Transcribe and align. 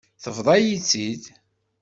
Tebḍa-yi-tt-id. 0.23 1.23